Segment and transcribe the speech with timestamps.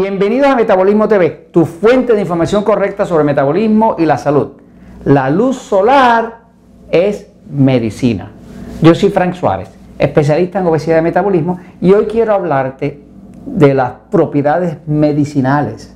[0.00, 4.50] Bienvenidos a Metabolismo TV, tu fuente de información correcta sobre metabolismo y la salud.
[5.04, 6.42] La luz solar
[6.88, 8.30] es medicina.
[8.80, 13.02] Yo soy Frank Suárez, especialista en obesidad y metabolismo, y hoy quiero hablarte
[13.44, 15.92] de las propiedades medicinales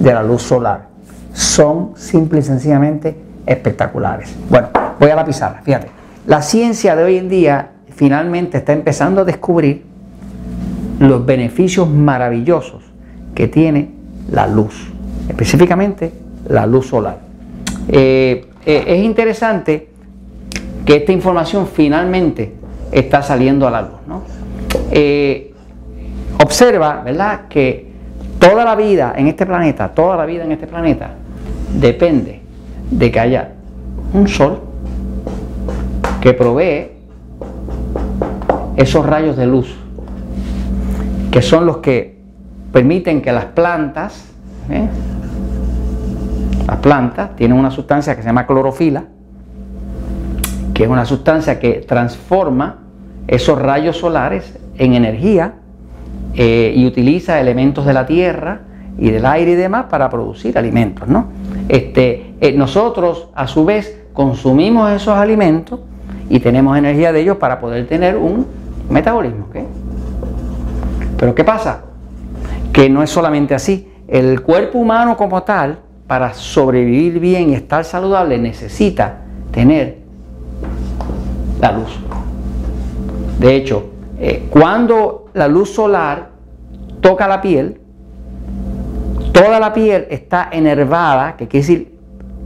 [0.00, 0.86] de la luz solar.
[1.34, 3.14] Son simple y sencillamente
[3.44, 4.34] espectaculares.
[4.48, 5.88] Bueno, voy a la pizarra, fíjate.
[6.26, 9.84] La ciencia de hoy en día finalmente está empezando a descubrir
[11.00, 12.81] los beneficios maravillosos
[13.34, 13.90] que tiene
[14.30, 14.90] la luz,
[15.28, 16.12] específicamente
[16.48, 17.18] la luz solar.
[17.88, 19.88] Eh, eh, es interesante
[20.84, 22.52] que esta información finalmente
[22.90, 23.90] está saliendo a la luz.
[24.90, 25.52] Eh,
[26.42, 27.92] observa, ¿verdad?, que
[28.38, 31.10] toda la vida en este planeta, toda la vida en este planeta,
[31.78, 32.40] depende
[32.90, 33.52] de que haya
[34.12, 34.60] un sol
[36.20, 36.90] que provee
[38.76, 39.74] esos rayos de luz,
[41.30, 42.21] que son los que
[42.72, 44.24] permiten que las plantas,
[44.70, 44.88] ¿eh?
[46.66, 49.04] las plantas tienen una sustancia que se llama clorofila,
[50.72, 52.78] que es una sustancia que transforma
[53.26, 55.54] esos rayos solares en energía
[56.34, 58.62] eh, y utiliza elementos de la tierra
[58.98, 61.06] y del aire y demás para producir alimentos.
[61.08, 61.26] ¿no?
[61.68, 65.80] Este, eh, nosotros, a su vez, consumimos esos alimentos
[66.30, 68.46] y tenemos energía de ellos para poder tener un
[68.88, 69.46] metabolismo.
[71.18, 71.91] Pero ¿qué pasa?
[72.72, 73.88] Que no es solamente así.
[74.08, 79.18] El cuerpo humano como tal, para sobrevivir bien y estar saludable, necesita
[79.50, 79.98] tener
[81.60, 81.98] la luz.
[83.38, 86.30] De hecho, eh, cuando la luz solar
[87.00, 87.80] toca la piel,
[89.32, 91.98] toda la piel está enervada, que quiere decir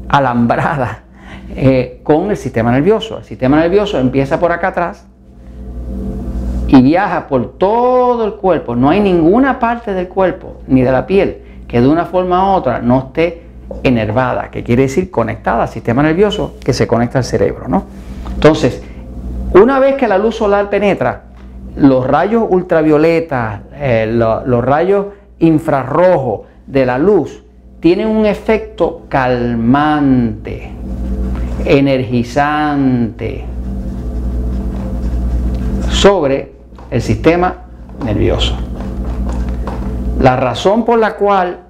[0.08, 1.04] alambrada,
[1.56, 3.18] eh, con el sistema nervioso.
[3.18, 5.06] El sistema nervioso empieza por acá atrás
[6.68, 8.74] y viaja por todo el cuerpo.
[8.74, 12.56] No hay ninguna parte del cuerpo ni de la piel que de una forma u
[12.56, 13.42] otra no esté
[13.82, 17.68] enervada, que quiere decir conectada al sistema nervioso que se conecta al cerebro.
[17.68, 17.84] ¿no?
[18.34, 18.82] Entonces,
[19.52, 21.24] una vez que la luz solar penetra,
[21.76, 25.06] los rayos ultravioletas, eh, los rayos
[25.38, 27.42] infrarrojos de la luz
[27.80, 30.70] tienen un efecto calmante,
[31.64, 33.44] energizante
[35.90, 36.55] sobre
[36.90, 37.54] el sistema
[38.04, 38.56] nervioso.
[40.20, 41.60] La razón por la cual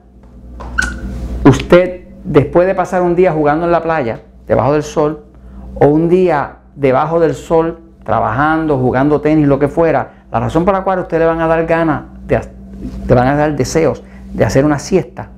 [1.44, 5.24] usted, después de pasar un día jugando en la playa, debajo del sol,
[5.74, 10.74] o un día debajo del sol, trabajando, jugando tenis, lo que fuera, la razón por
[10.74, 14.02] la cual usted le van a dar ganas, le van a dar deseos
[14.32, 15.28] de hacer una siesta,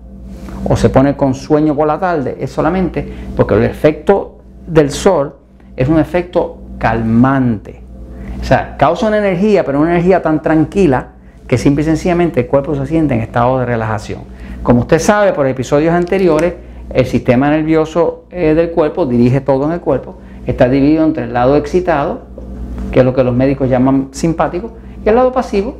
[0.65, 5.37] o se pone con sueño por la tarde, es solamente porque el efecto del sol
[5.77, 7.88] es un efecto calmante.
[8.41, 11.09] O sea, causa una energía, pero una energía tan tranquila
[11.47, 14.21] que simple y sencillamente el cuerpo se siente en estado de relajación.
[14.63, 16.55] Como usted sabe por episodios anteriores,
[16.91, 21.33] el sistema nervioso eh, del cuerpo dirige todo en el cuerpo, está dividido entre el
[21.33, 22.23] lado excitado,
[22.93, 24.73] que es lo que los médicos llaman simpático,
[25.05, 25.77] y el lado pasivo,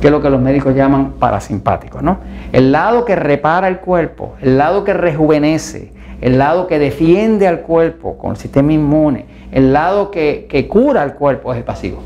[0.00, 2.02] que es lo que los médicos llaman parasimpático.
[2.02, 2.18] ¿no?
[2.52, 7.60] El lado que repara el cuerpo, el lado que rejuvenece, el lado que defiende al
[7.60, 12.02] cuerpo con el sistema inmune, el lado que, cura al cuerpo es el pasivo.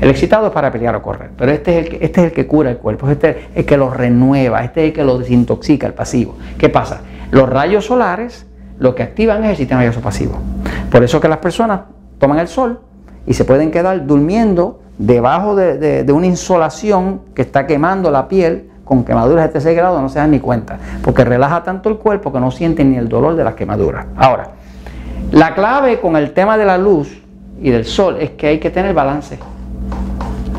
[0.00, 2.32] El excitado es para pelear o correr, pero este es, el que, este es el
[2.32, 5.18] que cura el cuerpo, este es el que lo renueva, este es el que lo
[5.18, 6.36] desintoxica, el pasivo.
[6.58, 7.00] ¿Qué pasa?
[7.30, 8.46] Los rayos solares
[8.78, 10.34] lo que activan es el sistema nervioso pasivo.
[10.90, 11.82] Por eso que las personas
[12.18, 12.80] toman el sol
[13.26, 19.04] y se pueden quedar durmiendo debajo de, una insolación que está quemando la piel con
[19.04, 22.40] quemaduras de 36 grados, no se dan ni cuenta, porque relaja tanto el cuerpo que
[22.40, 24.06] no sienten ni el dolor de las quemaduras.
[24.16, 24.50] Ahora,
[25.32, 27.20] la clave con el tema de la luz
[27.60, 29.38] y del sol es que hay que tener balance.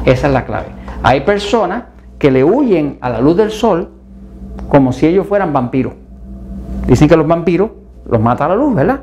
[0.05, 0.67] Esa es la clave.
[1.03, 1.83] Hay personas
[2.17, 3.89] que le huyen a la luz del sol
[4.69, 5.93] como si ellos fueran vampiros.
[6.87, 7.71] Dicen que los vampiros
[8.09, 9.01] los mata la luz, ¿verdad?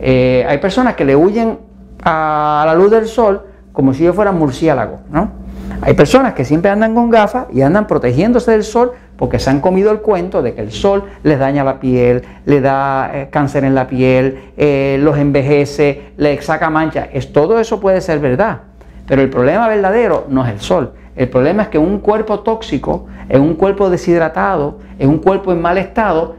[0.00, 1.58] Eh, hay personas que le huyen
[2.02, 3.42] a la luz del sol
[3.72, 5.43] como si ellos fueran murciélagos, ¿no?
[5.80, 9.60] Hay personas que siempre andan con gafas y andan protegiéndose del sol porque se han
[9.60, 13.64] comido el cuento de que el sol les daña la piel, le da eh, cáncer
[13.64, 17.08] en la piel, eh, los envejece, le saca mancha.
[17.12, 18.62] Es, todo eso puede ser verdad,
[19.06, 20.92] pero el problema verdadero no es el sol.
[21.16, 25.62] El problema es que un cuerpo tóxico, en un cuerpo deshidratado, en un cuerpo en
[25.62, 26.36] mal estado,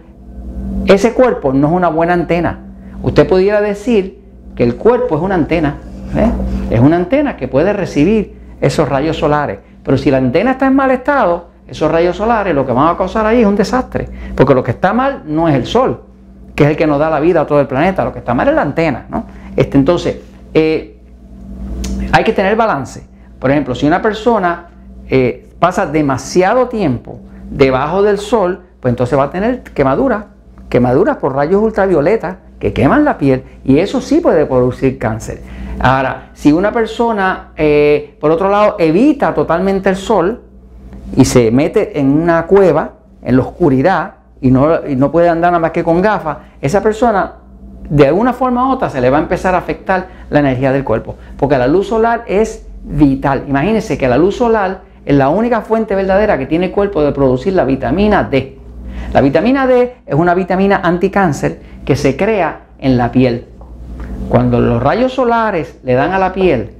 [0.86, 2.60] ese cuerpo no es una buena antena.
[3.02, 4.20] Usted pudiera decir
[4.56, 5.78] que el cuerpo es una antena,
[6.16, 6.30] ¿eh?
[6.70, 10.76] es una antena que puede recibir esos rayos solares, pero si la antena está en
[10.76, 14.08] mal estado, esos rayos solares lo que van a causar ahí es un desastre.
[14.36, 16.02] Porque lo que está mal no es el sol,
[16.56, 18.04] que es el que nos da la vida a todo el planeta.
[18.04, 19.06] Lo que está mal es la antena.
[19.10, 19.26] ¿no?
[19.56, 20.18] Este, entonces,
[20.54, 21.00] eh,
[22.12, 23.08] hay que tener balance.
[23.40, 24.68] Por ejemplo, si una persona
[25.10, 27.20] eh, pasa demasiado tiempo
[27.50, 30.26] debajo del sol, pues entonces va a tener quemaduras,
[30.70, 35.42] quemaduras por rayos ultravioletas que queman la piel y eso sí puede producir cáncer.
[35.80, 40.42] Ahora, si una persona, eh, por otro lado, evita totalmente el sol
[41.16, 45.52] y se mete en una cueva, en la oscuridad, y no, y no puede andar
[45.52, 47.34] nada más que con gafas, esa persona
[47.90, 50.84] de alguna forma u otra se le va a empezar a afectar la energía del
[50.84, 53.44] cuerpo, porque la luz solar es vital.
[53.48, 57.12] Imagínense que la luz solar es la única fuente verdadera que tiene el cuerpo de
[57.12, 58.58] producir la vitamina D.
[59.14, 63.48] La vitamina D es una vitamina anticáncer que se crea en la piel.
[64.30, 66.72] Cuando los rayos solares le dan a la piel,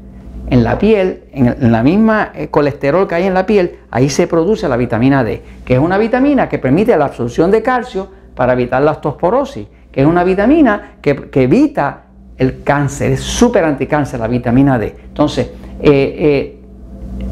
[0.50, 4.28] en la piel, en la misma eh, colesterol que hay en la piel, ahí se
[4.28, 8.54] produce la vitamina D, que es una vitamina que permite la absorción de calcio para
[8.54, 12.04] evitar la osteoporosis, que es una vitamina que, evita
[12.38, 14.96] el cáncer, es súper anticáncer la vitamina D.
[15.08, 15.48] Entonces,
[15.82, 16.60] eh, eh,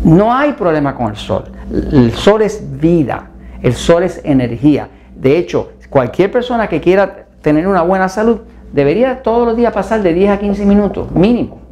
[0.06, 1.44] no hay problema con el sol.
[1.72, 3.30] El sol es vida,
[3.62, 4.88] el sol es energía.
[5.16, 8.40] De hecho, cualquier persona que quiera tener una buena salud
[8.74, 11.64] debería todos los días pasar de 10 a 15 minutos, mínimo.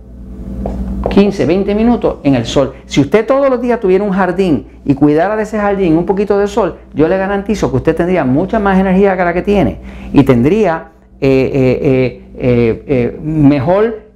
[1.10, 2.74] 15, 20 minutos en el sol.
[2.86, 6.38] Si usted todos los días tuviera un jardín y cuidara de ese jardín un poquito
[6.38, 9.80] de sol, yo le garantizo que usted tendría mucha más energía que la que tiene
[10.14, 14.12] y tendría eh, eh, eh, mejor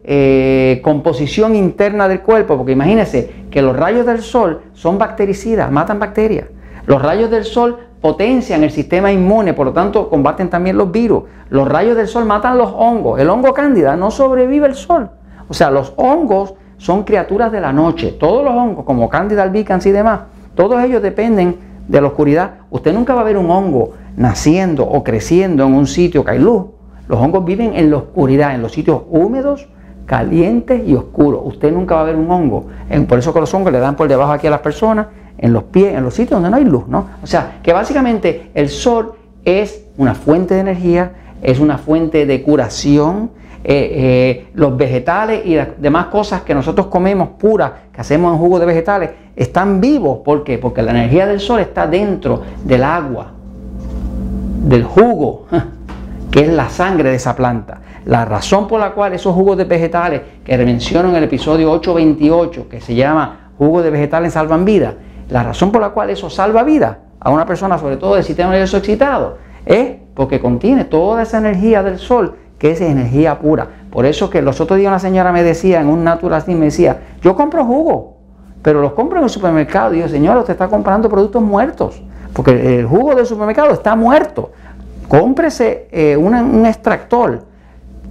[0.83, 6.45] composición interna del cuerpo, porque imagínese que los rayos del sol son bactericidas, matan bacterias.
[6.85, 11.23] Los rayos del sol potencian el sistema inmune, por lo tanto combaten también los virus.
[11.49, 13.19] Los rayos del sol matan los hongos.
[13.19, 15.09] El hongo cándida no sobrevive el sol.
[15.47, 18.11] O sea, los hongos son criaturas de la noche.
[18.19, 20.21] Todos los hongos, como cándida albicans y demás,
[20.53, 22.51] todos ellos dependen de la oscuridad.
[22.69, 26.39] Usted nunca va a ver un hongo naciendo o creciendo en un sitio que hay
[26.39, 26.65] luz.
[27.07, 29.67] Los hongos viven en la oscuridad, en los sitios húmedos,
[30.05, 31.41] calientes y oscuros.
[31.43, 32.67] Usted nunca va a ver un hongo.
[33.07, 35.63] Por eso que los hongos le dan por debajo aquí a las personas en los
[35.63, 37.07] pies, en los sitios donde no hay luz, ¿no?
[37.21, 41.11] O sea, que básicamente el sol es una fuente de energía,
[41.41, 43.31] es una fuente de curación.
[43.67, 48.37] Eh, eh, los vegetales y las demás cosas que nosotros comemos puras, que hacemos en
[48.37, 50.19] jugo de vegetales, están vivos.
[50.23, 50.59] ¿Por qué?
[50.59, 53.31] Porque la energía del sol está dentro del agua,
[54.67, 55.47] del jugo,
[56.29, 57.81] que es la sangre de esa planta.
[58.05, 62.69] La razón por la cual esos jugos de vegetales que menciono en el episodio 828,
[62.69, 64.93] que se llama jugo de vegetales salvan vida,
[65.29, 68.51] la razón por la cual eso salva vida a una persona, sobre todo del sistema
[68.51, 73.67] nervioso excitado, es porque contiene toda esa energía del sol, que es energía pura.
[73.89, 76.65] Por eso que los otros días una señora me decía, en un Natural Slim, me
[76.65, 78.17] decía, yo compro jugo,
[78.61, 79.93] pero los compro en el supermercado.
[79.93, 82.01] Y yo, señora, usted está comprando productos muertos,
[82.33, 84.51] porque el jugo del supermercado está muerto.
[85.07, 87.43] Cómprese eh, un extractor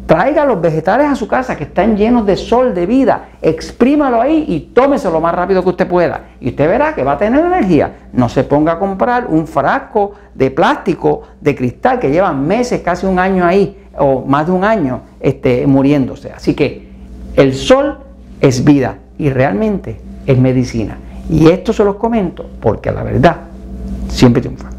[0.06, 4.44] Traiga los vegetales a su casa que están llenos de sol, de vida, exprímalo ahí
[4.48, 6.24] y tómese lo más rápido que usted pueda.
[6.40, 8.08] Y usted verá que va a tener energía.
[8.12, 13.06] No se ponga a comprar un frasco de plástico, de cristal, que lleva meses, casi
[13.06, 16.32] un año ahí, o más de un año este, muriéndose.
[16.32, 16.88] Así que
[17.36, 17.98] el sol
[18.40, 20.98] es vida y realmente es medicina.
[21.30, 23.36] Y esto se los comento porque la verdad
[24.08, 24.73] siempre triunfa.